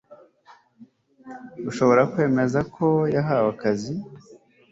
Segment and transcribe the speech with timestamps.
[1.59, 3.93] Urashobora kwemeza ko yahawe akazi